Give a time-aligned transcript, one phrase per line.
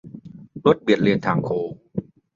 [0.65, 1.71] -รถเบียดเลนทางโค้ง